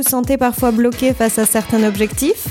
vous 0.00 0.08
sentez 0.08 0.38
parfois 0.38 0.70
bloqué 0.70 1.12
face 1.12 1.38
à 1.38 1.44
certains 1.44 1.84
objectifs 1.84 2.46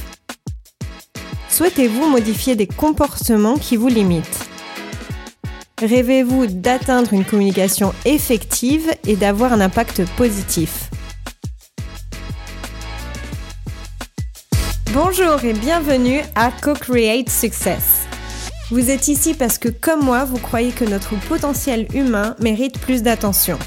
Souhaitez-vous 1.50 2.08
modifier 2.08 2.56
des 2.56 2.68
comportements 2.68 3.58
qui 3.58 3.76
vous 3.76 3.88
limitent 3.88 4.48
Rêvez-vous 5.82 6.46
d'atteindre 6.46 7.12
une 7.12 7.26
communication 7.26 7.92
effective 8.06 8.94
et 9.08 9.16
d'avoir 9.16 9.52
un 9.52 9.62
impact 9.62 10.06
positif 10.16 10.92
Bonjour 14.94 15.44
et 15.44 15.54
bienvenue 15.54 16.22
à 16.36 16.52
Co-Create 16.52 17.32
Success. 17.32 18.06
Vous 18.70 18.92
êtes 18.92 19.08
ici 19.08 19.34
parce 19.34 19.58
que 19.58 19.70
comme 19.70 20.04
moi, 20.04 20.24
vous 20.24 20.38
croyez 20.38 20.70
que 20.70 20.86
notre 20.86 21.16
potentiel 21.28 21.88
humain 21.96 22.36
mérite 22.40 22.80
plus 22.80 23.02
d'attention. 23.02 23.58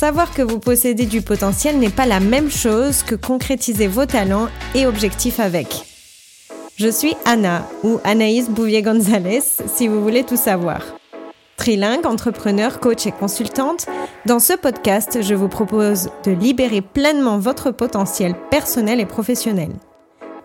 Savoir 0.00 0.32
que 0.32 0.40
vous 0.40 0.58
possédez 0.58 1.04
du 1.04 1.20
potentiel 1.20 1.78
n'est 1.78 1.90
pas 1.90 2.06
la 2.06 2.20
même 2.20 2.50
chose 2.50 3.02
que 3.02 3.14
concrétiser 3.14 3.86
vos 3.86 4.06
talents 4.06 4.48
et 4.74 4.86
objectifs 4.86 5.38
avec. 5.38 5.84
Je 6.78 6.88
suis 6.88 7.14
Anna, 7.26 7.68
ou 7.84 8.00
Anaïs 8.02 8.48
Bouvier-Gonzalez, 8.48 9.42
si 9.66 9.88
vous 9.88 10.02
voulez 10.02 10.24
tout 10.24 10.38
savoir. 10.38 10.80
Trilingue, 11.58 12.06
entrepreneur, 12.06 12.80
coach 12.80 13.06
et 13.06 13.12
consultante, 13.12 13.88
dans 14.24 14.38
ce 14.38 14.54
podcast, 14.54 15.18
je 15.20 15.34
vous 15.34 15.48
propose 15.48 16.08
de 16.24 16.30
libérer 16.30 16.80
pleinement 16.80 17.38
votre 17.38 17.70
potentiel 17.70 18.34
personnel 18.50 19.00
et 19.00 19.06
professionnel. 19.06 19.68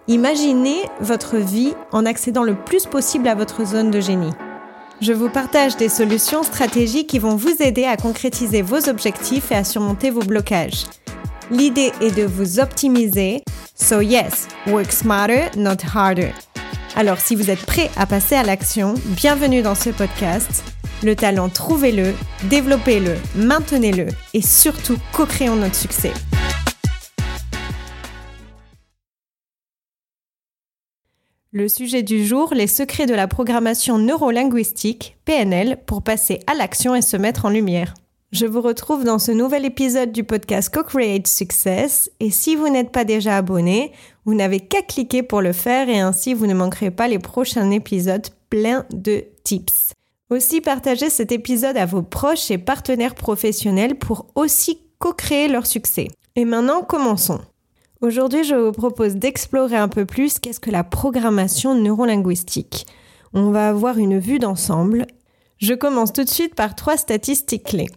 Imaginez 0.09 0.81
votre 0.99 1.37
vie 1.37 1.73
en 1.93 2.05
accédant 2.05 2.43
le 2.43 2.55
plus 2.55 2.87
possible 2.87 3.29
à 3.29 3.35
votre 3.35 3.65
zone 3.65 3.89
de 3.89 4.01
génie. 4.01 4.33
Je 5.01 5.11
vous 5.11 5.29
partage 5.29 5.75
des 5.75 5.89
solutions 5.89 6.43
stratégiques 6.43 7.07
qui 7.07 7.19
vont 7.19 7.35
vous 7.35 7.61
aider 7.61 7.83
à 7.83 7.97
concrétiser 7.97 8.61
vos 8.61 8.87
objectifs 8.87 9.51
et 9.51 9.55
à 9.55 9.65
surmonter 9.65 10.09
vos 10.09 10.21
blocages. 10.21 10.85
L'idée 11.51 11.91
est 12.01 12.15
de 12.15 12.23
vous 12.23 12.59
optimiser. 12.59 13.43
So 13.75 13.99
yes, 13.99 14.47
work 14.67 14.91
smarter, 14.91 15.49
not 15.57 15.77
harder. 15.93 16.31
Alors 16.95 17.19
si 17.19 17.35
vous 17.35 17.51
êtes 17.51 17.65
prêt 17.65 17.91
à 17.97 18.05
passer 18.05 18.35
à 18.35 18.43
l'action, 18.43 18.93
bienvenue 19.05 19.61
dans 19.61 19.75
ce 19.75 19.89
podcast. 19.89 20.63
Le 21.03 21.13
talent, 21.13 21.49
trouvez-le, 21.49 22.13
développez-le, 22.45 23.15
maintenez-le 23.35 24.07
et 24.33 24.41
surtout 24.41 24.97
co-créons 25.11 25.57
notre 25.57 25.75
succès. 25.75 26.13
Le 31.57 31.69
sujet 31.69 32.03
du 32.03 32.25
jour, 32.25 32.53
les 32.53 32.67
secrets 32.67 33.05
de 33.05 33.13
la 33.13 33.29
programmation 33.29 33.97
neurolinguistique, 33.97 35.15
PNL, 35.23 35.77
pour 35.85 36.01
passer 36.01 36.41
à 36.47 36.53
l'action 36.53 36.95
et 36.95 37.01
se 37.01 37.15
mettre 37.15 37.45
en 37.45 37.49
lumière. 37.49 37.93
Je 38.33 38.45
vous 38.45 38.59
retrouve 38.59 39.05
dans 39.05 39.19
ce 39.19 39.31
nouvel 39.31 39.63
épisode 39.63 40.11
du 40.11 40.25
podcast 40.25 40.69
Co-Create 40.69 41.27
Success 41.27 42.11
et 42.19 42.29
si 42.29 42.57
vous 42.57 42.67
n'êtes 42.67 42.91
pas 42.91 43.05
déjà 43.05 43.37
abonné, 43.37 43.93
vous 44.25 44.35
n'avez 44.35 44.59
qu'à 44.59 44.81
cliquer 44.81 45.23
pour 45.23 45.39
le 45.39 45.53
faire 45.53 45.87
et 45.87 46.01
ainsi 46.01 46.33
vous 46.33 46.45
ne 46.45 46.53
manquerez 46.53 46.91
pas 46.91 47.07
les 47.07 47.19
prochains 47.19 47.71
épisodes 47.71 48.27
pleins 48.49 48.85
de 48.91 49.23
tips. 49.45 49.93
Aussi 50.29 50.59
partagez 50.59 51.09
cet 51.09 51.31
épisode 51.31 51.77
à 51.77 51.85
vos 51.85 52.01
proches 52.01 52.51
et 52.51 52.57
partenaires 52.57 53.15
professionnels 53.15 53.95
pour 53.95 54.27
aussi 54.35 54.81
co-créer 54.99 55.47
leur 55.47 55.67
succès. 55.67 56.09
Et 56.35 56.43
maintenant, 56.43 56.81
commençons. 56.81 57.39
Aujourd'hui, 58.05 58.43
je 58.43 58.53
vous 58.53 58.71
propose 58.71 59.15
d'explorer 59.15 59.77
un 59.77 59.87
peu 59.87 60.05
plus 60.05 60.37
qu'est-ce 60.37 60.59
que 60.59 60.69
la 60.69 60.83
programmation 60.83 61.73
neurolinguistique. 61.73 62.85
On 63.33 63.49
va 63.49 63.67
avoir 63.67 63.97
une 63.97 64.19
vue 64.19 64.37
d'ensemble. 64.37 65.07
Je 65.57 65.73
commence 65.73 66.13
tout 66.13 66.23
de 66.23 66.29
suite 66.29 66.53
par 66.53 66.75
trois 66.75 66.97
statistiques 66.97 67.63
clés. 67.63 67.89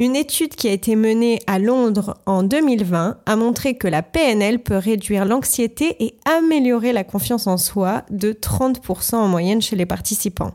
Une 0.00 0.16
étude 0.16 0.56
qui 0.56 0.66
a 0.66 0.72
été 0.72 0.96
menée 0.96 1.38
à 1.46 1.60
Londres 1.60 2.16
en 2.26 2.42
2020 2.42 3.18
a 3.24 3.36
montré 3.36 3.76
que 3.76 3.86
la 3.86 4.02
PNL 4.02 4.60
peut 4.60 4.76
réduire 4.76 5.24
l'anxiété 5.24 6.02
et 6.04 6.16
améliorer 6.24 6.92
la 6.92 7.04
confiance 7.04 7.46
en 7.46 7.58
soi 7.58 8.02
de 8.10 8.32
30% 8.32 9.14
en 9.14 9.28
moyenne 9.28 9.62
chez 9.62 9.76
les 9.76 9.86
participants. 9.86 10.50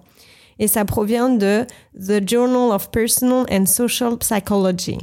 Et 0.59 0.67
ça 0.67 0.83
provient 0.83 1.29
de 1.29 1.65
The 1.97 2.29
Journal 2.29 2.75
of 2.75 2.91
Personal 2.91 3.45
and 3.49 3.67
Social 3.67 4.17
Psychology. 4.17 4.97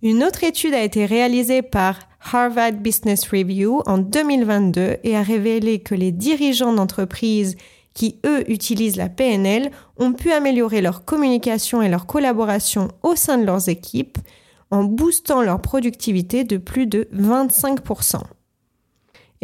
Une 0.00 0.24
autre 0.24 0.44
étude 0.44 0.72
a 0.72 0.82
été 0.82 1.04
réalisée 1.06 1.62
par 1.62 1.98
Harvard 2.32 2.72
Business 2.72 3.28
Review 3.28 3.82
en 3.86 3.98
2022 3.98 4.96
et 5.04 5.16
a 5.16 5.22
révélé 5.22 5.80
que 5.80 5.94
les 5.94 6.10
dirigeants 6.10 6.72
d'entreprises 6.72 7.56
qui, 7.92 8.18
eux, 8.26 8.50
utilisent 8.50 8.96
la 8.96 9.08
PNL 9.08 9.70
ont 9.98 10.12
pu 10.12 10.32
améliorer 10.32 10.80
leur 10.80 11.04
communication 11.04 11.82
et 11.82 11.88
leur 11.88 12.06
collaboration 12.06 12.88
au 13.02 13.14
sein 13.14 13.38
de 13.38 13.44
leurs 13.44 13.68
équipes 13.68 14.18
en 14.70 14.84
boostant 14.84 15.42
leur 15.42 15.60
productivité 15.60 16.42
de 16.44 16.56
plus 16.56 16.86
de 16.86 17.08
25%. 17.14 18.20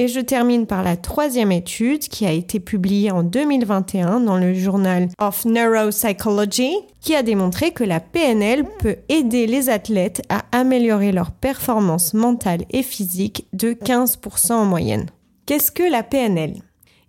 Et 0.00 0.09
je 0.09 0.21
termine 0.21 0.66
par 0.66 0.83
la 0.83 0.97
troisième 0.97 1.53
étude 1.53 2.09
qui 2.09 2.25
a 2.25 2.33
été 2.33 2.59
publiée 2.59 3.11
en 3.11 3.22
2021 3.22 4.21
dans 4.21 4.38
le 4.38 4.55
journal 4.55 5.11
of 5.19 5.44
Neuropsychology 5.44 6.72
qui 7.03 7.15
a 7.15 7.22
démontré 7.22 7.72
que 7.72 7.84
la 7.84 8.00
PNL 8.00 8.65
peut 8.78 8.97
aider 9.10 9.47
les 9.47 9.69
athlètes 9.69 10.22
à 10.31 10.47
améliorer 10.53 11.12
leur 11.12 11.33
performance 11.33 12.15
mentale 12.15 12.65
et 12.71 12.83
physique 12.83 13.47
de 13.53 13.75
15% 13.75 14.53
en 14.53 14.65
moyenne. 14.65 15.05
Qu'est-ce 15.44 15.71
que 15.71 15.83
la 15.83 16.03
PNL 16.03 16.55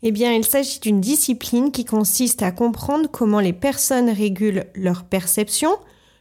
eh 0.03 0.11
bien, 0.11 0.33
il 0.33 0.43
s'agit 0.43 0.79
d'une 0.79 0.99
discipline 0.99 1.71
qui 1.71 1.85
consiste 1.85 2.41
à 2.41 2.51
comprendre 2.51 3.07
comment 3.09 3.39
les 3.39 3.53
personnes 3.53 4.09
régulent 4.09 4.65
leur 4.75 5.03
perception, 5.03 5.69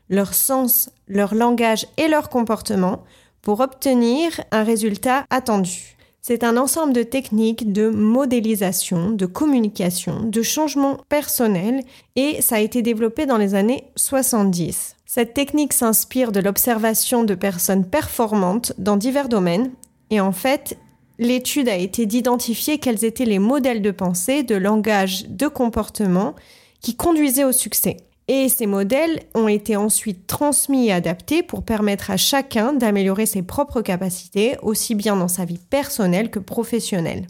leur 0.09 0.35
sens, 0.35 0.91
leur 1.09 1.35
langage 1.35 1.87
et 1.97 2.07
leur 2.07 2.29
comportement 2.29 3.03
pour 3.43 3.59
obtenir 3.61 4.41
un 4.53 4.63
résultat 4.63 5.25
attendu. 5.31 5.97
C'est 6.23 6.45
un 6.45 6.59
ensemble 6.59 6.93
de 6.93 7.03
techniques 7.03 7.73
de 7.73 7.89
modélisation, 7.89 9.11
de 9.11 9.25
communication, 9.25 10.21
de 10.23 10.43
changement 10.43 10.99
personnel 11.09 11.83
et 12.15 12.43
ça 12.43 12.57
a 12.57 12.61
été 12.61 12.83
développé 12.83 13.25
dans 13.25 13.39
les 13.39 13.55
années 13.55 13.85
70. 13.97 14.97
Cette 15.07 15.33
technique 15.33 15.73
s'inspire 15.73 16.31
de 16.31 16.41
l'observation 16.41 17.25
de 17.25 17.35
personnes 17.35 17.87
performantes 17.87 18.75
dans 18.77 18.99
divers 18.99 19.31
domaines 19.31 19.73
et 20.11 20.21
en 20.21 20.33
fait, 20.33 20.77
l'étude 21.19 21.71
a 21.71 21.77
été 21.77 22.05
d'identifier 22.05 22.79
quels 22.79 23.05
étaient 23.07 23.25
les 23.25 23.39
modèles 23.39 23.81
de 23.81 23.91
pensée, 23.91 24.43
de 24.43 24.57
langage, 24.57 25.27
de 25.27 25.49
comportement 25.49 26.35
qui 26.83 26.97
conduisaient 26.97 27.45
au 27.45 27.53
succès. 27.53 27.97
Et 28.33 28.49
ces 28.49 28.67
modèles 28.67 29.25
ont 29.35 29.49
été 29.49 29.75
ensuite 29.75 30.29
transmis 30.29 30.87
et 30.87 30.93
adaptés 30.93 31.43
pour 31.43 31.65
permettre 31.65 32.13
à 32.13 32.17
chacun 32.17 32.73
d'améliorer 32.73 33.27
ses 33.27 33.43
propres 33.43 33.83
capacités, 33.83 34.57
aussi 34.63 34.95
bien 34.95 35.17
dans 35.17 35.27
sa 35.27 35.45
vie 35.45 35.59
personnelle 35.59 36.31
que 36.31 36.39
professionnelle. 36.39 37.27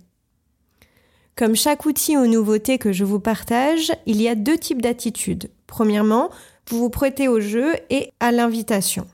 Comme 1.36 1.56
chaque 1.56 1.86
outil 1.86 2.18
ou 2.18 2.26
nouveauté 2.26 2.76
que 2.76 2.92
je 2.92 3.04
vous 3.04 3.18
partage, 3.18 3.90
il 4.04 4.20
y 4.20 4.28
a 4.28 4.34
deux 4.34 4.58
types 4.58 4.82
d'attitudes. 4.82 5.48
Premièrement, 5.66 6.28
vous 6.68 6.80
vous 6.80 6.90
prêtez 6.90 7.28
au 7.28 7.40
jeu 7.40 7.76
et 7.88 8.12
à 8.20 8.30
l'invitation. 8.30 9.06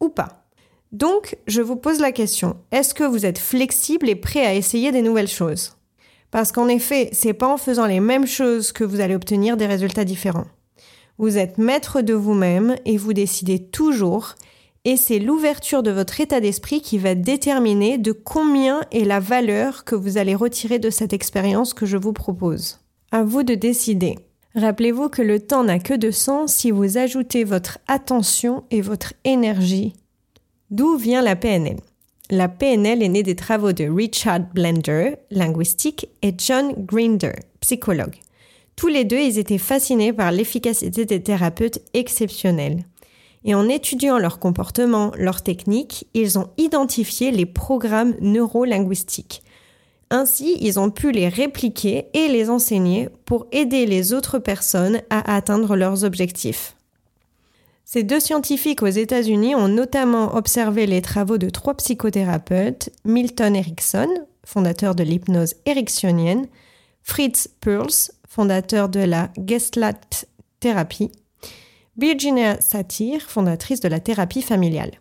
Ou 0.00 0.10
pas. 0.10 0.44
Donc, 0.92 1.38
je 1.46 1.62
vous 1.62 1.76
pose 1.76 2.00
la 2.00 2.12
question, 2.12 2.58
est-ce 2.70 2.92
que 2.92 3.04
vous 3.04 3.24
êtes 3.24 3.38
flexible 3.38 4.10
et 4.10 4.14
prêt 4.14 4.44
à 4.44 4.54
essayer 4.54 4.92
des 4.92 5.00
nouvelles 5.00 5.26
choses? 5.26 5.72
Parce 6.30 6.52
qu'en 6.52 6.68
effet, 6.68 7.08
c'est 7.12 7.32
pas 7.32 7.48
en 7.48 7.56
faisant 7.56 7.86
les 7.86 8.00
mêmes 8.00 8.26
choses 8.26 8.72
que 8.72 8.84
vous 8.84 9.00
allez 9.00 9.14
obtenir 9.14 9.56
des 9.56 9.66
résultats 9.66 10.04
différents. 10.04 10.44
Vous 11.20 11.36
êtes 11.36 11.58
maître 11.58 12.00
de 12.00 12.14
vous-même 12.14 12.76
et 12.86 12.96
vous 12.96 13.12
décidez 13.12 13.58
toujours 13.58 14.36
et 14.86 14.96
c'est 14.96 15.18
l'ouverture 15.18 15.82
de 15.82 15.90
votre 15.90 16.18
état 16.22 16.40
d'esprit 16.40 16.80
qui 16.80 16.96
va 16.96 17.14
déterminer 17.14 17.98
de 17.98 18.12
combien 18.12 18.80
est 18.90 19.04
la 19.04 19.20
valeur 19.20 19.84
que 19.84 19.94
vous 19.94 20.16
allez 20.16 20.34
retirer 20.34 20.78
de 20.78 20.88
cette 20.88 21.12
expérience 21.12 21.74
que 21.74 21.84
je 21.84 21.98
vous 21.98 22.14
propose. 22.14 22.80
À 23.12 23.22
vous 23.22 23.42
de 23.42 23.54
décider. 23.54 24.18
Rappelez-vous 24.54 25.10
que 25.10 25.20
le 25.20 25.40
temps 25.40 25.62
n'a 25.62 25.78
que 25.78 25.92
de 25.92 26.10
sens 26.10 26.54
si 26.54 26.70
vous 26.70 26.96
ajoutez 26.96 27.44
votre 27.44 27.76
attention 27.86 28.64
et 28.70 28.80
votre 28.80 29.12
énergie. 29.24 29.92
D'où 30.70 30.96
vient 30.96 31.20
la 31.20 31.36
PNL 31.36 31.76
La 32.30 32.48
PNL 32.48 33.02
est 33.02 33.08
née 33.10 33.22
des 33.22 33.36
travaux 33.36 33.72
de 33.74 33.84
Richard 33.84 34.40
Blender, 34.54 35.16
linguistique, 35.30 36.08
et 36.22 36.32
John 36.38 36.72
Grinder, 36.78 37.34
psychologue. 37.60 38.16
Tous 38.76 38.88
les 38.88 39.04
deux, 39.04 39.20
ils 39.20 39.38
étaient 39.38 39.58
fascinés 39.58 40.12
par 40.12 40.32
l'efficacité 40.32 41.04
des 41.04 41.22
thérapeutes 41.22 41.80
exceptionnels. 41.94 42.84
Et 43.44 43.54
en 43.54 43.68
étudiant 43.68 44.18
leur 44.18 44.38
comportement, 44.38 45.12
leurs 45.16 45.42
techniques, 45.42 46.06
ils 46.14 46.38
ont 46.38 46.50
identifié 46.58 47.30
les 47.30 47.46
programmes 47.46 48.14
neurolinguistiques. 48.20 49.42
Ainsi, 50.10 50.58
ils 50.60 50.80
ont 50.80 50.90
pu 50.90 51.12
les 51.12 51.28
répliquer 51.28 52.06
et 52.14 52.28
les 52.28 52.50
enseigner 52.50 53.08
pour 53.24 53.46
aider 53.52 53.86
les 53.86 54.12
autres 54.12 54.38
personnes 54.38 55.00
à 55.08 55.34
atteindre 55.34 55.76
leurs 55.76 56.04
objectifs. 56.04 56.74
Ces 57.84 58.02
deux 58.02 58.20
scientifiques 58.20 58.82
aux 58.82 58.86
États-Unis 58.86 59.54
ont 59.54 59.68
notamment 59.68 60.36
observé 60.36 60.86
les 60.86 61.02
travaux 61.02 61.38
de 61.38 61.50
trois 61.50 61.74
psychothérapeutes, 61.74 62.90
Milton 63.04 63.56
Erickson, 63.56 64.08
fondateur 64.44 64.94
de 64.94 65.02
l'hypnose 65.02 65.54
ericksonienne, 65.66 66.46
Fritz 67.02 67.48
Perls, 67.60 68.12
fondateur 68.28 68.88
de 68.88 69.00
la 69.00 69.30
Gestalt 69.46 70.26
thérapie, 70.60 71.10
Virginia 71.96 72.60
Satir, 72.60 73.22
fondatrice 73.22 73.80
de 73.80 73.88
la 73.88 74.00
thérapie 74.00 74.42
familiale. 74.42 74.92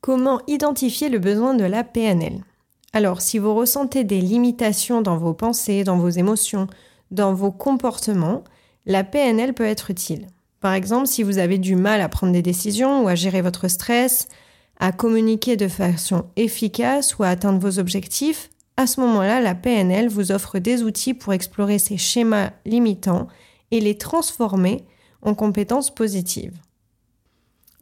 Comment 0.00 0.40
identifier 0.46 1.08
le 1.08 1.18
besoin 1.18 1.54
de 1.54 1.64
la 1.64 1.84
PNL 1.84 2.44
Alors, 2.92 3.20
si 3.20 3.38
vous 3.38 3.54
ressentez 3.54 4.04
des 4.04 4.20
limitations 4.20 5.02
dans 5.02 5.16
vos 5.16 5.34
pensées, 5.34 5.84
dans 5.84 5.98
vos 5.98 6.10
émotions, 6.10 6.68
dans 7.10 7.34
vos 7.34 7.50
comportements, 7.50 8.44
la 8.86 9.04
PNL 9.04 9.54
peut 9.54 9.64
être 9.64 9.90
utile. 9.90 10.26
Par 10.60 10.74
exemple, 10.74 11.06
si 11.06 11.22
vous 11.22 11.38
avez 11.38 11.58
du 11.58 11.74
mal 11.74 12.00
à 12.00 12.08
prendre 12.08 12.32
des 12.32 12.42
décisions 12.42 13.02
ou 13.04 13.08
à 13.08 13.14
gérer 13.14 13.40
votre 13.40 13.68
stress, 13.68 14.28
à 14.78 14.92
communiquer 14.92 15.56
de 15.56 15.68
façon 15.68 16.26
efficace 16.36 17.18
ou 17.18 17.22
à 17.22 17.28
atteindre 17.28 17.58
vos 17.58 17.78
objectifs, 17.78 18.49
à 18.80 18.86
ce 18.86 18.98
moment-là, 19.02 19.42
la 19.42 19.54
PNL 19.54 20.08
vous 20.08 20.32
offre 20.32 20.58
des 20.58 20.82
outils 20.82 21.12
pour 21.12 21.34
explorer 21.34 21.78
ces 21.78 21.98
schémas 21.98 22.52
limitants 22.64 23.28
et 23.70 23.78
les 23.78 23.98
transformer 23.98 24.86
en 25.20 25.34
compétences 25.34 25.94
positives. 25.94 26.56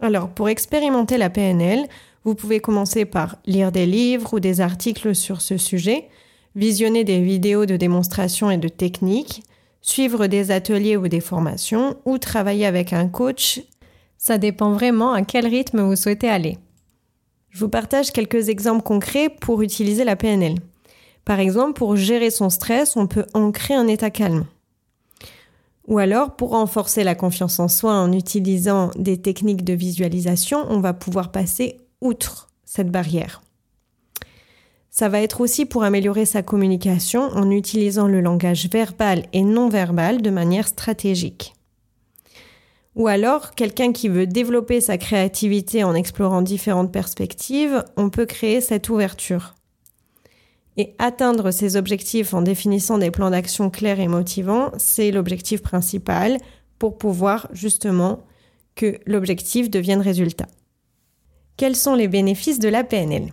Alors, 0.01 0.29
pour 0.29 0.49
expérimenter 0.49 1.17
la 1.17 1.31
PNL, 1.31 1.87
vous 2.25 2.35
pouvez 2.35 2.59
commencer 2.59 3.05
par 3.05 3.37
lire 3.47 3.71
des 3.71 3.87
livres 3.87 4.35
ou 4.35 4.41
des 4.41 4.61
articles 4.61 5.15
sur 5.15 5.41
ce 5.41 5.57
sujet, 5.57 6.09
visionner 6.57 7.05
des 7.05 7.23
vidéos 7.23 7.65
de 7.65 7.77
démonstration 7.77 8.51
et 8.51 8.59
de 8.59 8.67
techniques, 8.67 9.45
suivre 9.81 10.27
des 10.27 10.51
ateliers 10.51 10.97
ou 10.97 11.07
des 11.07 11.21
formations 11.21 11.97
ou 12.07 12.19
travailler 12.19 12.67
avec 12.67 12.93
un 12.93 13.07
coach. 13.07 13.61
Ça 14.17 14.37
dépend 14.37 14.73
vraiment 14.73 15.13
à 15.13 15.23
quel 15.23 15.47
rythme 15.47 15.81
vous 15.81 15.95
souhaitez 15.95 16.29
aller. 16.29 16.59
Je 17.51 17.61
vous 17.61 17.69
partage 17.69 18.11
quelques 18.11 18.49
exemples 18.49 18.83
concrets 18.83 19.29
pour 19.29 19.63
utiliser 19.63 20.03
la 20.03 20.17
PNL. 20.17 20.57
Par 21.29 21.41
exemple, 21.41 21.75
pour 21.75 21.95
gérer 21.95 22.31
son 22.31 22.49
stress, 22.49 22.97
on 22.97 23.07
peut 23.07 23.27
ancrer 23.35 23.75
un 23.75 23.87
état 23.87 24.09
calme. 24.09 24.47
Ou 25.87 25.99
alors, 25.99 26.37
pour 26.37 26.53
renforcer 26.53 27.05
la 27.05 27.15
confiance 27.15 27.61
en 27.61 27.69
soi 27.69 27.93
en 27.93 28.13
utilisant 28.13 28.93
des 28.97 29.21
techniques 29.21 29.63
de 29.63 29.75
visualisation, 29.75 30.65
on 30.71 30.81
va 30.81 30.95
pouvoir 30.95 31.31
passer 31.31 31.83
outre 32.01 32.49
cette 32.65 32.91
barrière. 32.91 33.43
Ça 34.89 35.11
va 35.11 35.21
être 35.21 35.43
aussi 35.43 35.67
pour 35.67 35.83
améliorer 35.83 36.25
sa 36.25 36.41
communication 36.41 37.25
en 37.25 37.51
utilisant 37.51 38.09
le 38.09 38.23
langage 38.23 38.71
verbal 38.71 39.27
et 39.35 39.43
non 39.43 39.69
verbal 39.69 40.23
de 40.23 40.31
manière 40.31 40.67
stratégique. 40.67 41.53
Ou 42.95 43.07
alors, 43.07 43.55
quelqu'un 43.55 43.93
qui 43.93 44.09
veut 44.09 44.27
développer 44.27 44.81
sa 44.81 44.97
créativité 44.97 45.85
en 45.85 45.95
explorant 45.95 46.41
différentes 46.41 46.91
perspectives, 46.91 47.85
on 47.99 48.09
peut 48.09 48.25
créer 48.25 48.63
cette 48.63 48.89
ouverture. 48.89 49.58
Et 50.79 50.95
atteindre 50.99 51.51
ses 51.51 51.77
objectifs 51.77 52.33
en 52.35 52.41
définissant 52.41 52.99
des 52.99 53.11
plans 53.11 53.31
d'action 53.31 53.69
clairs 53.69 53.99
et 53.99 54.07
motivants, 54.07 54.71
c'est 54.79 55.11
l'objectif 55.11 55.61
principal 55.61 56.39
pour 56.79 56.97
pouvoir 56.97 57.49
justement 57.53 58.21
que 58.77 59.01
l'objectif 59.05 59.71
devienne 59.71 60.01
résultat. 60.01 60.47
Quels 61.57 61.75
sont 61.75 61.97
les 61.97 62.07
bénéfices 62.07 62.61
de 62.61 62.69
la 62.69 62.85
PNL 62.85 63.33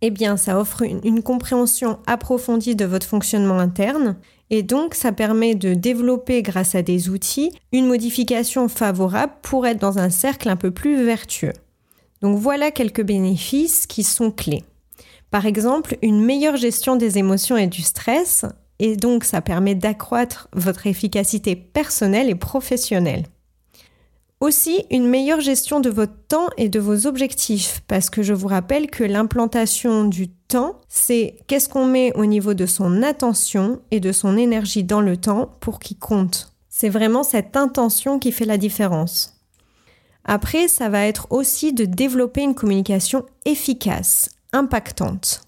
Eh 0.00 0.10
bien, 0.10 0.36
ça 0.36 0.60
offre 0.60 0.82
une, 0.82 1.00
une, 1.02 1.24
compréhension 1.24 1.98
approfondie 2.06 2.76
de 2.76 2.84
votre 2.84 3.08
fonctionnement 3.08 3.58
interne 3.58 4.16
et 4.50 4.62
donc 4.62 4.94
ça 4.94 5.10
permet 5.10 5.56
de 5.56 5.74
développer 5.74 6.42
grâce 6.42 6.76
à 6.76 6.82
des 6.82 7.08
outils 7.08 7.50
une 7.72 7.88
modification 7.88 8.68
favorable 8.68 9.32
pour 9.42 9.66
être 9.66 9.80
dans 9.80 9.98
un 9.98 10.10
cercle 10.10 10.48
un 10.48 10.56
peu 10.56 10.70
plus 10.70 11.04
vertueux. 11.04 11.52
Donc 12.22 12.38
voilà 12.38 12.70
quelques 12.70 13.02
bénéfices 13.02 13.88
qui 13.88 14.04
sont 14.04 14.30
clés. 14.30 14.62
Par 15.34 15.46
exemple, 15.46 15.98
une 16.00 16.24
meilleure 16.24 16.54
gestion 16.54 16.94
des 16.94 17.18
émotions 17.18 17.56
et 17.56 17.66
du 17.66 17.82
stress, 17.82 18.44
et 18.78 18.94
donc 18.94 19.24
ça 19.24 19.40
permet 19.40 19.74
d'accroître 19.74 20.46
votre 20.52 20.86
efficacité 20.86 21.56
personnelle 21.56 22.30
et 22.30 22.36
professionnelle. 22.36 23.24
Aussi, 24.38 24.84
une 24.92 25.08
meilleure 25.08 25.40
gestion 25.40 25.80
de 25.80 25.90
votre 25.90 26.14
temps 26.28 26.46
et 26.56 26.68
de 26.68 26.78
vos 26.78 27.08
objectifs, 27.08 27.82
parce 27.88 28.10
que 28.10 28.22
je 28.22 28.32
vous 28.32 28.46
rappelle 28.46 28.88
que 28.88 29.02
l'implantation 29.02 30.04
du 30.04 30.28
temps, 30.28 30.80
c'est 30.86 31.34
qu'est-ce 31.48 31.68
qu'on 31.68 31.86
met 31.86 32.12
au 32.14 32.26
niveau 32.26 32.54
de 32.54 32.64
son 32.64 33.02
attention 33.02 33.80
et 33.90 33.98
de 33.98 34.12
son 34.12 34.36
énergie 34.36 34.84
dans 34.84 35.00
le 35.00 35.16
temps 35.16 35.50
pour 35.58 35.80
qu'il 35.80 35.98
compte. 35.98 36.52
C'est 36.68 36.88
vraiment 36.88 37.24
cette 37.24 37.56
intention 37.56 38.20
qui 38.20 38.30
fait 38.30 38.44
la 38.44 38.56
différence. 38.56 39.40
Après, 40.24 40.68
ça 40.68 40.88
va 40.88 41.04
être 41.04 41.26
aussi 41.30 41.72
de 41.72 41.86
développer 41.86 42.42
une 42.42 42.54
communication 42.54 43.26
efficace, 43.44 44.28
impactante. 44.54 45.42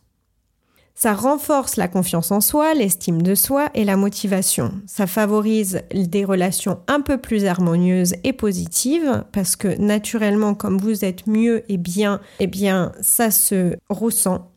Ça 0.98 1.12
renforce 1.12 1.76
la 1.76 1.88
confiance 1.88 2.30
en 2.30 2.40
soi, 2.40 2.72
l'estime 2.72 3.20
de 3.20 3.34
soi 3.34 3.68
et 3.74 3.84
la 3.84 3.98
motivation. 3.98 4.72
Ça 4.86 5.06
favorise 5.06 5.82
des 5.92 6.24
relations 6.24 6.80
un 6.88 7.02
peu 7.02 7.18
plus 7.18 7.44
harmonieuses 7.44 8.14
et 8.24 8.32
positives 8.32 9.24
parce 9.30 9.56
que 9.56 9.78
naturellement, 9.78 10.54
comme 10.54 10.78
vous 10.78 11.04
êtes 11.04 11.26
mieux 11.26 11.70
et 11.70 11.76
bien, 11.76 12.20
eh 12.40 12.46
bien, 12.46 12.92
ça 13.02 13.30
se 13.30 13.76
ressent. 13.90 14.50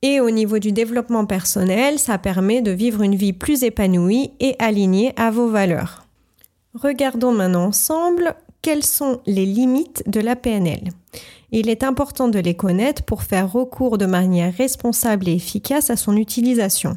Et 0.00 0.18
au 0.20 0.30
niveau 0.30 0.58
du 0.58 0.72
développement 0.72 1.26
personnel, 1.26 1.98
ça 1.98 2.16
permet 2.16 2.62
de 2.62 2.70
vivre 2.70 3.02
une 3.02 3.14
vie 3.14 3.34
plus 3.34 3.62
épanouie 3.62 4.30
et 4.40 4.56
alignée 4.58 5.12
à 5.16 5.30
vos 5.30 5.48
valeurs. 5.48 6.06
Regardons 6.72 7.32
maintenant 7.32 7.66
ensemble 7.66 8.34
quelles 8.62 8.84
sont 8.84 9.20
les 9.26 9.46
limites 9.46 10.02
de 10.06 10.20
la 10.20 10.36
PNL. 10.36 10.88
Il 11.52 11.68
est 11.68 11.84
important 11.84 12.28
de 12.28 12.38
les 12.38 12.54
connaître 12.54 13.02
pour 13.04 13.22
faire 13.22 13.50
recours 13.50 13.98
de 13.98 14.06
manière 14.06 14.52
responsable 14.54 15.28
et 15.28 15.34
efficace 15.34 15.90
à 15.90 15.96
son 15.96 16.16
utilisation. 16.16 16.96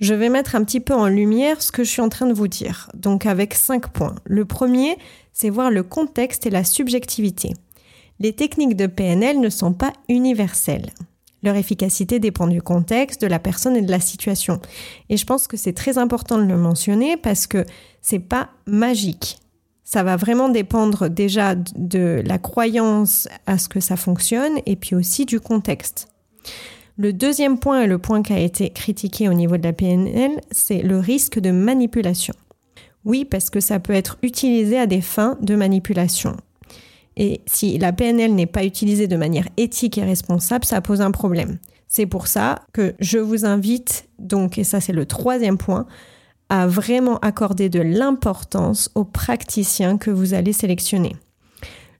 Je 0.00 0.14
vais 0.14 0.30
mettre 0.30 0.54
un 0.54 0.64
petit 0.64 0.80
peu 0.80 0.94
en 0.94 1.08
lumière 1.08 1.60
ce 1.60 1.72
que 1.72 1.84
je 1.84 1.90
suis 1.90 2.00
en 2.00 2.08
train 2.08 2.26
de 2.26 2.32
vous 2.32 2.48
dire, 2.48 2.88
donc 2.94 3.26
avec 3.26 3.52
cinq 3.52 3.88
points. 3.88 4.14
Le 4.24 4.46
premier, 4.46 4.96
c'est 5.32 5.50
voir 5.50 5.70
le 5.70 5.82
contexte 5.82 6.46
et 6.46 6.50
la 6.50 6.64
subjectivité. 6.64 7.52
Les 8.18 8.32
techniques 8.32 8.76
de 8.76 8.86
PNL 8.86 9.40
ne 9.40 9.50
sont 9.50 9.72
pas 9.72 9.92
universelles. 10.08 10.90
Leur 11.42 11.56
efficacité 11.56 12.18
dépend 12.18 12.46
du 12.46 12.62
contexte, 12.62 13.20
de 13.22 13.26
la 13.26 13.38
personne 13.38 13.76
et 13.76 13.82
de 13.82 13.90
la 13.90 14.00
situation. 14.00 14.60
Et 15.08 15.16
je 15.16 15.24
pense 15.24 15.46
que 15.46 15.56
c'est 15.56 15.72
très 15.72 15.98
important 15.98 16.38
de 16.38 16.44
le 16.44 16.56
mentionner 16.56 17.16
parce 17.16 17.46
que 17.46 17.64
c'est 18.02 18.18
pas 18.18 18.50
magique. 18.66 19.38
Ça 19.84 20.02
va 20.02 20.16
vraiment 20.16 20.48
dépendre 20.48 21.08
déjà 21.08 21.54
de 21.54 22.22
la 22.24 22.38
croyance 22.38 23.28
à 23.46 23.58
ce 23.58 23.68
que 23.68 23.80
ça 23.80 23.96
fonctionne 23.96 24.58
et 24.66 24.76
puis 24.76 24.94
aussi 24.94 25.26
du 25.26 25.40
contexte. 25.40 26.08
Le 26.96 27.12
deuxième 27.12 27.58
point 27.58 27.82
et 27.82 27.86
le 27.86 27.98
point 27.98 28.22
qui 28.22 28.32
a 28.32 28.38
été 28.38 28.70
critiqué 28.70 29.28
au 29.28 29.32
niveau 29.32 29.56
de 29.56 29.62
la 29.62 29.72
PNL, 29.72 30.32
c'est 30.50 30.82
le 30.82 30.98
risque 30.98 31.38
de 31.38 31.50
manipulation. 31.50 32.34
Oui, 33.04 33.24
parce 33.24 33.48
que 33.48 33.60
ça 33.60 33.80
peut 33.80 33.94
être 33.94 34.18
utilisé 34.22 34.78
à 34.78 34.86
des 34.86 35.00
fins 35.00 35.38
de 35.40 35.54
manipulation. 35.56 36.36
Et 37.16 37.40
si 37.46 37.78
la 37.78 37.92
PNL 37.92 38.34
n'est 38.34 38.46
pas 38.46 38.64
utilisée 38.64 39.06
de 39.06 39.16
manière 39.16 39.48
éthique 39.56 39.98
et 39.98 40.04
responsable, 40.04 40.64
ça 40.64 40.80
pose 40.80 41.00
un 41.00 41.10
problème. 41.10 41.58
C'est 41.88 42.06
pour 42.06 42.28
ça 42.28 42.62
que 42.72 42.94
je 43.00 43.18
vous 43.18 43.44
invite, 43.44 44.08
donc, 44.18 44.58
et 44.58 44.64
ça 44.64 44.80
c'est 44.80 44.92
le 44.92 45.06
troisième 45.06 45.58
point, 45.58 45.86
à 46.50 46.66
vraiment 46.66 47.18
accorder 47.20 47.70
de 47.70 47.80
l'importance 47.80 48.90
aux 48.94 49.04
praticiens 49.04 49.96
que 49.96 50.10
vous 50.10 50.34
allez 50.34 50.52
sélectionner. 50.52 51.16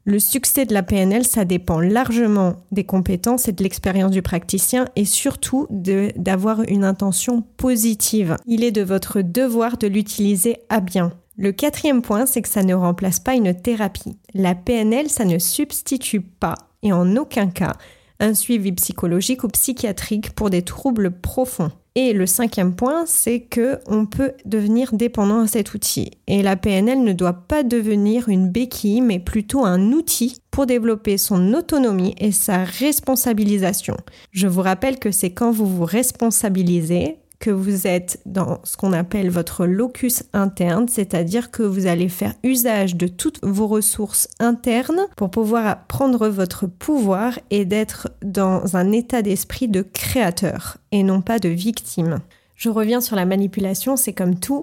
Le 0.05 0.19
succès 0.19 0.65
de 0.65 0.75
la 0.75 0.83
PNL, 0.83 1.25
ça 1.25 1.45
dépend 1.45 1.79
largement 1.79 2.57
des 2.73 2.85
compétences 2.85 3.49
et 3.49 3.53
de 3.53 3.63
l'expérience 3.63 4.11
du 4.11 4.23
praticien 4.23 4.87
et 4.97 5.05
surtout 5.05 5.67
d'avoir 5.71 6.63
une 6.69 6.85
intention 6.85 7.43
positive. 7.57 8.37
Il 8.47 8.65
est 8.65 8.73
de 8.73 8.83
votre 8.83 9.23
devoir 9.23 9.77
de 9.77 9.87
l'utiliser 9.87 10.57
à 10.69 10.81
bien. 10.81 11.13
Le 11.37 11.53
quatrième 11.53 12.03
point, 12.03 12.27
c'est 12.27 12.43
que 12.43 12.49
ça 12.49 12.63
ne 12.63 12.75
remplace 12.75 13.21
pas 13.21 13.35
une 13.35 13.55
thérapie. 13.55 14.19
La 14.35 14.55
PNL, 14.55 15.09
ça 15.09 15.25
ne 15.25 15.39
substitue 15.39 16.23
pas 16.23 16.57
et 16.83 16.93
en 16.93 17.17
aucun 17.17 17.49
cas 17.49 17.75
un 18.21 18.35
suivi 18.35 18.73
psychologique 18.73 19.45
ou 19.45 19.49
psychiatrique 19.49 20.35
pour 20.35 20.51
des 20.51 20.63
troubles 20.63 21.11
profonds. 21.11 21.73
Et 21.97 22.13
le 22.13 22.27
cinquième 22.27 22.75
point, 22.75 23.05
c'est 23.07 23.41
que 23.41 23.79
on 23.87 24.07
peut 24.07 24.33
devenir 24.45 24.93
dépendant 24.93 25.41
à 25.41 25.47
cet 25.49 25.75
outil. 25.75 26.13
Et 26.29 26.43
la 26.43 26.57
PNL 26.57 27.03
ne 27.03 27.13
doit 27.13 27.33
pas 27.33 27.65
devenir 27.65 28.29
une 28.29 28.49
béquille, 28.49 29.01
mais 29.01 29.19
plutôt 29.19 29.65
un 29.65 29.91
outil 29.93 30.41
pour 30.51 30.67
développer 30.67 31.19
son 31.19 31.53
autonomie 31.53 32.15
et 32.19 32.33
sa 32.33 32.65
responsabilisation. 32.65 33.97
Je 34.31 34.47
vous 34.47 34.63
rappelle 34.63 34.99
que 34.99 35.11
c'est 35.11 35.33
quand 35.33 35.51
vous 35.51 35.67
vous 35.67 35.85
responsabilisez 35.85 37.19
que 37.41 37.51
vous 37.51 37.87
êtes 37.87 38.21
dans 38.27 38.61
ce 38.65 38.77
qu'on 38.77 38.93
appelle 38.93 39.31
votre 39.31 39.67
locus 39.67 40.23
interne, 40.35 40.89
c'est-à-dire 40.89 41.51
que 41.51 41.63
vous 41.63 41.87
allez 41.87 42.11
faire 42.11 42.35
usage 42.45 42.97
de 42.97 43.09
toutes 43.09 43.43
vos 43.43 43.67
ressources 43.67 44.29
internes 44.39 45.07
pour 45.17 45.31
pouvoir 45.31 45.87
prendre 45.87 46.29
votre 46.29 46.67
pouvoir 46.67 47.39
et 47.51 47.65
d'être 47.65 48.11
dans 48.23 48.77
un 48.77 48.93
état 48.93 49.23
d'esprit 49.23 49.69
de 49.69 49.81
créateur 49.81 50.77
et 50.93 51.03
non 51.03 51.23
pas 51.23 51.39
de 51.39 51.49
victime. 51.49 52.19
Je 52.57 52.69
reviens 52.69 53.01
sur 53.01 53.17
la 53.17 53.25
manipulation, 53.25 53.97
c'est 53.97 54.13
comme 54.13 54.39
tout. 54.39 54.63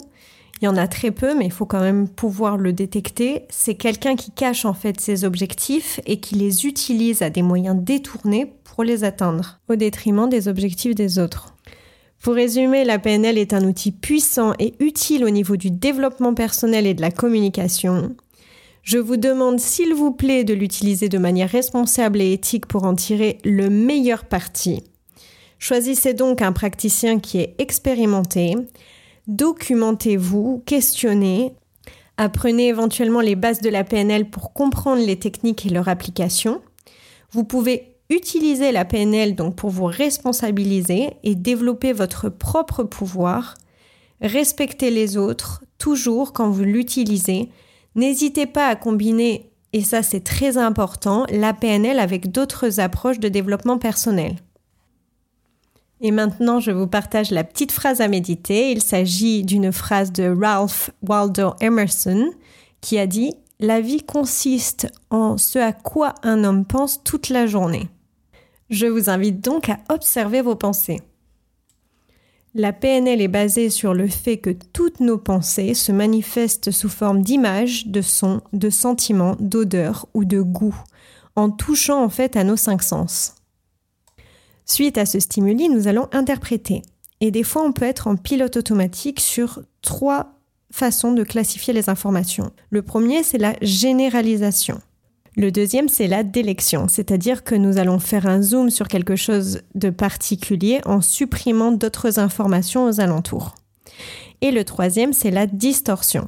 Il 0.62 0.66
y 0.66 0.68
en 0.68 0.78
a 0.78 0.88
très 0.88 1.12
peu, 1.12 1.36
mais 1.36 1.46
il 1.46 1.52
faut 1.52 1.66
quand 1.66 1.82
même 1.82 2.08
pouvoir 2.08 2.58
le 2.58 2.74
détecter. 2.74 3.46
C'est 3.50 3.76
quelqu'un 3.76 4.16
qui 4.16 4.32
cache 4.32 4.66
en 4.66 4.74
fait 4.74 5.00
ses 5.00 5.24
objectifs 5.24 6.00
et 6.06 6.20
qui 6.20 6.36
les 6.36 6.68
utilise 6.68 7.24
à 7.24 7.32
des 7.32 7.42
moyens 7.42 7.78
détournés 7.80 8.54
pour 8.64 8.84
les 8.84 9.04
atteindre, 9.04 9.60
au 9.68 9.76
détriment 9.76 10.30
des 10.30 10.48
objectifs 10.48 10.94
des 10.94 11.18
autres. 11.18 11.57
Pour 12.22 12.34
résumer, 12.34 12.84
la 12.84 13.00
PNL 13.00 13.38
est 13.38 13.54
un 13.54 13.64
outil 13.64 13.92
puissant 13.92 14.54
et 14.60 14.74
utile 14.80 15.24
au 15.24 15.30
niveau 15.30 15.56
du 15.56 15.72
développement 15.72 16.34
personnel 16.34 16.86
et 16.88 16.94
de 16.94 17.02
la 17.02 17.12
communication. 17.12 18.16
Je 18.82 18.98
vous 18.98 19.18
demande 19.18 19.60
s'il 19.60 19.94
vous 19.94 20.12
plaît 20.12 20.44
de 20.44 20.54
l'utiliser 20.54 21.10
de 21.10 21.18
manière 21.18 21.50
responsable 21.50 22.22
et 22.22 22.34
éthique 22.34 22.68
pour 22.68 22.86
en 22.86 22.96
tirer 22.96 23.38
le 23.44 23.70
meilleur 23.70 24.26
parti. 24.26 24.84
Choisissez 25.60 26.14
donc 26.14 26.42
un 26.42 26.54
praticien 26.54 27.20
qui 27.20 27.40
est 27.40 27.56
expérimenté, 27.58 28.56
documentez-vous, 29.28 30.64
questionnez, 30.66 31.54
apprenez 32.18 32.68
éventuellement 32.68 33.22
les 33.22 33.36
bases 33.36 33.62
de 33.62 33.70
la 33.70 33.84
PNL 33.84 34.30
pour 34.30 34.54
comprendre 34.54 35.06
les 35.06 35.20
techniques 35.20 35.66
et 35.66 35.70
leur 35.70 35.88
application. 35.90 36.62
Vous 37.32 37.44
pouvez 37.44 37.97
utiliser 38.10 38.72
la 38.72 38.86
PNL 38.86 39.36
donc 39.36 39.56
pour 39.56 39.70
vous 39.70 39.86
responsabiliser 39.86 41.14
et 41.24 41.36
développer 41.36 41.94
votre 41.94 42.30
propre 42.30 42.84
pouvoir. 42.84 43.56
Respectez 44.22 44.92
les 44.92 45.18
autres 45.18 45.64
toujours 45.78 46.34
quand 46.34 46.50
vous 46.50 46.64
l'utilisez. 46.64 47.50
N'hésitez 47.96 48.46
pas 48.46 48.68
à 48.68 48.76
combiner, 48.76 49.52
et 49.74 49.84
ça 49.84 50.04
c'est 50.04 50.24
très 50.24 50.58
important, 50.58 51.26
la 51.30 51.54
PNL 51.54 52.00
avec 52.00 52.32
d'autres 52.32 52.80
approches 52.80 53.20
de 53.20 53.30
développement 53.30 53.78
personnel. 53.78 54.36
Et 56.00 56.12
maintenant, 56.12 56.60
je 56.60 56.70
vous 56.70 56.86
partage 56.86 57.32
la 57.32 57.44
petite 57.44 57.72
phrase 57.72 58.02
à 58.02 58.08
méditer. 58.08 58.72
Il 58.72 58.84
s'agit 58.84 59.44
d'une 59.44 59.72
phrase 59.72 60.12
de 60.12 60.36
Ralph 60.40 60.92
Waldo 61.02 61.56
Emerson 61.60 62.30
qui 62.82 63.00
a 63.00 63.08
dit 63.08 63.34
La 63.60 63.82
vie 63.82 64.04
consiste 64.04 64.88
en 65.10 65.38
ce 65.38 65.58
à 65.58 65.74
quoi 65.74 66.14
un 66.22 66.44
homme 66.44 66.66
pense 66.66 67.04
toute 67.04 67.30
la 67.30 67.48
journée. 67.48 67.90
Je 68.70 68.86
vous 68.86 69.10
invite 69.10 69.44
donc 69.44 69.70
à 69.70 69.80
observer 69.90 70.42
vos 70.42 70.56
pensées. 70.56 71.02
La 72.54 72.74
PNL 72.74 73.22
est 73.22 73.28
basée 73.28 73.70
sur 73.70 73.94
le 73.94 74.08
fait 74.08 74.38
que 74.38 74.50
toutes 74.50 75.00
nos 75.00 75.18
pensées 75.18 75.74
se 75.74 75.92
manifestent 75.92 76.72
sous 76.72 76.90
forme 76.90 77.22
d'images, 77.22 77.88
de 77.88 78.02
sons, 78.02 78.42
de 78.52 78.70
sentiments, 78.70 79.36
d'odeurs 79.40 80.08
ou 80.14 80.26
de 80.26 80.42
goûts, 80.42 80.76
en 81.36 81.52
touchant 81.52 82.04
en 82.04 82.10
fait 82.10 82.36
à 82.36 82.44
nos 82.44 82.56
cinq 82.56 82.82
sens. 82.82 83.36
Suite 84.66 84.98
à 84.98 85.06
ce 85.06 85.20
stimuli, 85.20 85.70
nous 85.70 85.88
allons 85.88 86.10
interpréter. 86.12 86.82
Et 87.22 87.32
des 87.32 87.44
fois, 87.44 87.64
on 87.64 87.72
peut 87.72 87.86
être 87.86 88.08
en 88.08 88.16
pilote 88.16 88.58
automatique 88.58 89.20
sur 89.20 89.62
trois 89.82 90.34
façons 90.72 91.14
de 91.14 91.24
classifier 91.24 91.74
les 91.74 91.90
informations. 91.90 92.52
Le 92.70 92.82
premier, 92.82 93.24
c'est 93.24 93.38
la 93.38 93.56
généralisation. 93.62 94.82
Le 95.38 95.52
deuxième, 95.52 95.88
c'est 95.88 96.08
la 96.08 96.24
délection, 96.24 96.88
c'est-à-dire 96.88 97.44
que 97.44 97.54
nous 97.54 97.78
allons 97.78 98.00
faire 98.00 98.26
un 98.26 98.42
zoom 98.42 98.72
sur 98.72 98.88
quelque 98.88 99.16
chose 99.16 99.62
de 99.76 99.92
particulier 99.92 100.82
en 100.86 101.00
supprimant 101.00 101.72
d'autres 101.72 102.18
informations 102.18 102.86
aux 102.86 103.00
alentours. 103.00 103.54
Et 104.42 104.50
le 104.50 104.64
troisième, 104.64 105.14
c'est 105.14 105.30
la 105.30 105.46
distorsion. 105.46 106.28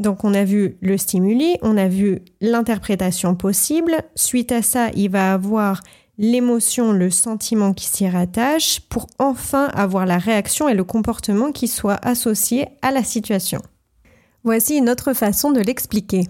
Donc 0.00 0.24
on 0.24 0.34
a 0.34 0.42
vu 0.42 0.76
le 0.80 0.98
stimuli, 0.98 1.56
on 1.62 1.76
a 1.76 1.86
vu 1.86 2.18
l'interprétation 2.40 3.36
possible. 3.36 3.92
Suite 4.16 4.50
à 4.50 4.62
ça, 4.62 4.90
il 4.96 5.10
va 5.10 5.32
avoir 5.32 5.80
l'émotion, 6.18 6.90
le 6.90 7.10
sentiment 7.10 7.74
qui 7.74 7.86
s'y 7.86 8.08
rattache 8.08 8.80
pour 8.88 9.06
enfin 9.20 9.66
avoir 9.66 10.04
la 10.04 10.18
réaction 10.18 10.68
et 10.68 10.74
le 10.74 10.82
comportement 10.82 11.52
qui 11.52 11.68
soient 11.68 12.00
associés 12.02 12.66
à 12.82 12.90
la 12.90 13.04
situation. 13.04 13.62
Voici 14.42 14.76
une 14.76 14.90
autre 14.90 15.12
façon 15.12 15.52
de 15.52 15.60
l'expliquer. 15.60 16.24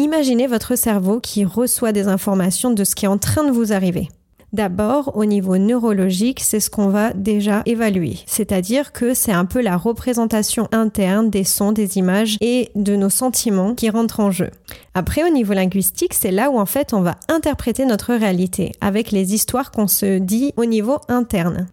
Imaginez 0.00 0.46
votre 0.46 0.76
cerveau 0.76 1.18
qui 1.18 1.44
reçoit 1.44 1.90
des 1.90 2.06
informations 2.06 2.70
de 2.70 2.84
ce 2.84 2.94
qui 2.94 3.06
est 3.06 3.08
en 3.08 3.18
train 3.18 3.42
de 3.42 3.50
vous 3.50 3.72
arriver. 3.72 4.08
D'abord, 4.52 5.16
au 5.16 5.24
niveau 5.24 5.58
neurologique, 5.58 6.38
c'est 6.38 6.60
ce 6.60 6.70
qu'on 6.70 6.86
va 6.88 7.12
déjà 7.12 7.62
évaluer. 7.66 8.16
C'est-à-dire 8.26 8.92
que 8.92 9.12
c'est 9.12 9.32
un 9.32 9.44
peu 9.44 9.60
la 9.60 9.76
représentation 9.76 10.68
interne 10.70 11.30
des 11.30 11.42
sons, 11.42 11.72
des 11.72 11.98
images 11.98 12.36
et 12.40 12.70
de 12.76 12.94
nos 12.94 13.10
sentiments 13.10 13.74
qui 13.74 13.90
rentrent 13.90 14.20
en 14.20 14.30
jeu. 14.30 14.50
Après, 14.94 15.24
au 15.24 15.32
niveau 15.32 15.52
linguistique, 15.52 16.14
c'est 16.14 16.30
là 16.30 16.48
où 16.48 16.60
en 16.60 16.66
fait 16.66 16.94
on 16.94 17.00
va 17.00 17.16
interpréter 17.28 17.84
notre 17.84 18.14
réalité 18.14 18.72
avec 18.80 19.10
les 19.10 19.34
histoires 19.34 19.72
qu'on 19.72 19.88
se 19.88 20.18
dit 20.18 20.52
au 20.56 20.64
niveau 20.64 20.98
interne. 21.08 21.66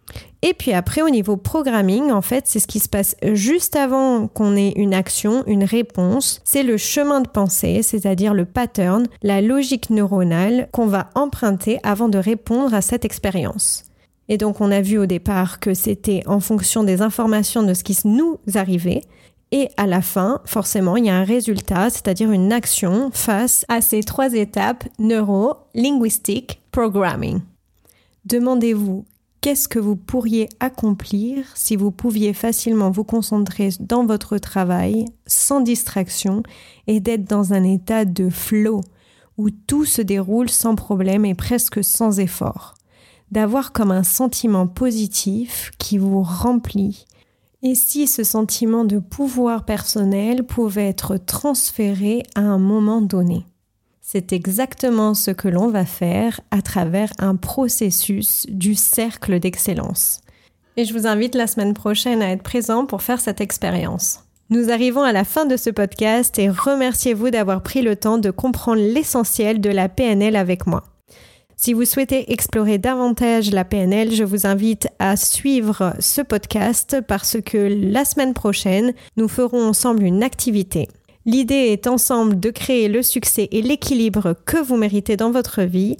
Et 0.48 0.54
puis 0.54 0.72
après, 0.72 1.02
au 1.02 1.10
niveau 1.10 1.36
programming, 1.36 2.12
en 2.12 2.22
fait, 2.22 2.46
c'est 2.46 2.60
ce 2.60 2.68
qui 2.68 2.78
se 2.78 2.88
passe 2.88 3.16
juste 3.32 3.74
avant 3.74 4.28
qu'on 4.28 4.54
ait 4.54 4.74
une 4.76 4.94
action, 4.94 5.42
une 5.48 5.64
réponse. 5.64 6.40
C'est 6.44 6.62
le 6.62 6.76
chemin 6.76 7.20
de 7.20 7.28
pensée, 7.28 7.82
c'est-à-dire 7.82 8.32
le 8.32 8.44
pattern, 8.44 9.08
la 9.24 9.40
logique 9.40 9.90
neuronale 9.90 10.68
qu'on 10.70 10.86
va 10.86 11.10
emprunter 11.16 11.80
avant 11.82 12.08
de 12.08 12.18
répondre 12.18 12.74
à 12.74 12.80
cette 12.80 13.04
expérience. 13.04 13.86
Et 14.28 14.38
donc, 14.38 14.60
on 14.60 14.70
a 14.70 14.82
vu 14.82 14.98
au 14.98 15.06
départ 15.06 15.58
que 15.58 15.74
c'était 15.74 16.22
en 16.28 16.38
fonction 16.38 16.84
des 16.84 17.02
informations 17.02 17.64
de 17.64 17.74
ce 17.74 17.82
qui 17.82 17.98
nous 18.04 18.38
arrivait. 18.54 19.02
Et 19.50 19.70
à 19.76 19.88
la 19.88 20.00
fin, 20.00 20.42
forcément, 20.44 20.96
il 20.96 21.06
y 21.06 21.10
a 21.10 21.16
un 21.16 21.24
résultat, 21.24 21.90
c'est-à-dire 21.90 22.30
une 22.30 22.52
action 22.52 23.10
face 23.12 23.64
à 23.66 23.80
ces 23.80 24.04
trois 24.04 24.32
étapes 24.32 24.84
neuro-linguistique 25.00 26.60
programming. 26.70 27.40
Demandez-vous 28.26 29.04
qu'est-ce 29.40 29.68
que 29.68 29.78
vous 29.78 29.96
pourriez 29.96 30.48
accomplir 30.60 31.44
si 31.54 31.76
vous 31.76 31.90
pouviez 31.90 32.32
facilement 32.32 32.90
vous 32.90 33.04
concentrer 33.04 33.70
dans 33.80 34.04
votre 34.04 34.38
travail 34.38 35.06
sans 35.26 35.60
distraction 35.60 36.42
et 36.86 37.00
d'être 37.00 37.24
dans 37.24 37.52
un 37.52 37.62
état 37.64 38.04
de 38.04 38.28
flow 38.28 38.80
où 39.38 39.50
tout 39.50 39.84
se 39.84 40.02
déroule 40.02 40.48
sans 40.48 40.74
problème 40.74 41.24
et 41.24 41.34
presque 41.34 41.84
sans 41.84 42.20
effort? 42.20 42.74
D'avoir 43.30 43.72
comme 43.72 43.90
un 43.90 44.04
sentiment 44.04 44.66
positif 44.66 45.72
qui 45.78 45.98
vous 45.98 46.22
remplit. 46.22 47.06
Et 47.62 47.74
si 47.74 48.06
ce 48.06 48.22
sentiment 48.22 48.84
de 48.84 48.98
pouvoir 48.98 49.64
personnel 49.64 50.44
pouvait 50.44 50.88
être 50.88 51.16
transféré 51.16 52.22
à 52.34 52.40
un 52.40 52.58
moment 52.58 53.00
donné? 53.02 53.44
C'est 54.08 54.32
exactement 54.32 55.14
ce 55.14 55.32
que 55.32 55.48
l'on 55.48 55.66
va 55.66 55.84
faire 55.84 56.40
à 56.52 56.62
travers 56.62 57.12
un 57.18 57.34
processus 57.34 58.46
du 58.48 58.76
cercle 58.76 59.40
d'excellence. 59.40 60.20
Et 60.76 60.84
je 60.84 60.92
vous 60.92 61.08
invite 61.08 61.34
la 61.34 61.48
semaine 61.48 61.74
prochaine 61.74 62.22
à 62.22 62.30
être 62.30 62.44
présent 62.44 62.86
pour 62.86 63.02
faire 63.02 63.20
cette 63.20 63.40
expérience. 63.40 64.20
Nous 64.48 64.70
arrivons 64.70 65.02
à 65.02 65.10
la 65.10 65.24
fin 65.24 65.44
de 65.44 65.56
ce 65.56 65.70
podcast 65.70 66.38
et 66.38 66.48
remerciez-vous 66.48 67.30
d'avoir 67.30 67.64
pris 67.64 67.82
le 67.82 67.96
temps 67.96 68.18
de 68.18 68.30
comprendre 68.30 68.80
l'essentiel 68.80 69.60
de 69.60 69.70
la 69.70 69.88
PNL 69.88 70.36
avec 70.36 70.68
moi. 70.68 70.84
Si 71.56 71.72
vous 71.72 71.84
souhaitez 71.84 72.32
explorer 72.32 72.78
davantage 72.78 73.50
la 73.50 73.64
PNL, 73.64 74.12
je 74.12 74.22
vous 74.22 74.46
invite 74.46 74.86
à 75.00 75.16
suivre 75.16 75.94
ce 75.98 76.20
podcast 76.20 76.98
parce 77.08 77.38
que 77.44 77.90
la 77.90 78.04
semaine 78.04 78.34
prochaine, 78.34 78.94
nous 79.16 79.26
ferons 79.26 79.64
ensemble 79.64 80.04
une 80.04 80.22
activité. 80.22 80.86
L'idée 81.26 81.72
est 81.72 81.88
ensemble 81.88 82.38
de 82.38 82.50
créer 82.50 82.86
le 82.86 83.02
succès 83.02 83.48
et 83.50 83.60
l'équilibre 83.60 84.36
que 84.46 84.58
vous 84.58 84.76
méritez 84.76 85.16
dans 85.16 85.32
votre 85.32 85.62
vie. 85.62 85.96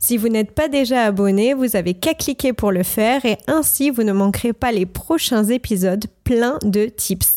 Si 0.00 0.16
vous 0.16 0.28
n'êtes 0.28 0.50
pas 0.50 0.66
déjà 0.66 1.04
abonné, 1.04 1.54
vous 1.54 1.76
avez 1.76 1.94
qu'à 1.94 2.14
cliquer 2.14 2.52
pour 2.52 2.72
le 2.72 2.82
faire 2.82 3.24
et 3.24 3.38
ainsi 3.46 3.90
vous 3.90 4.02
ne 4.02 4.12
manquerez 4.12 4.52
pas 4.52 4.72
les 4.72 4.84
prochains 4.84 5.44
épisodes 5.44 6.06
pleins 6.24 6.58
de 6.64 6.86
tips. 6.86 7.36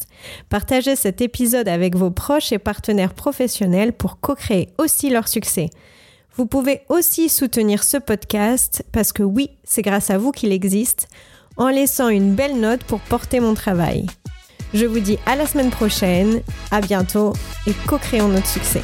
Partagez 0.50 0.96
cet 0.96 1.22
épisode 1.22 1.68
avec 1.68 1.96
vos 1.96 2.10
proches 2.10 2.52
et 2.52 2.58
partenaires 2.58 3.14
professionnels 3.14 3.94
pour 3.94 4.20
co-créer 4.20 4.70
aussi 4.80 5.12
leur 5.12 5.28
succès. 5.28 5.70
Vous 6.36 6.48
pouvez 6.48 6.82
aussi 6.90 7.30
soutenir 7.30 7.84
ce 7.84 7.98
podcast 7.98 8.84
parce 8.92 9.14
que 9.14 9.24
oui, 9.24 9.52
c'est 9.64 9.84
grâce 9.84 10.10
à 10.10 10.18
vous 10.18 10.32
qu'il 10.32 10.52
existe 10.52 11.08
en 11.58 11.68
laissant 11.68 12.10
une 12.10 12.34
belle 12.34 12.60
note 12.60 12.84
pour 12.86 13.02
porter 13.02 13.40
mon 13.40 13.54
travail. 13.54 14.08
Je 14.74 14.86
vous 14.86 15.00
dis 15.00 15.18
à 15.26 15.36
la 15.36 15.48
semaine 15.48 15.72
prochaine, 15.72 16.42
à 16.72 16.82
bientôt 16.82 17.34
et 17.66 17.74
co-créons 17.88 18.28
notre 18.28 18.48
succès. 18.48 18.84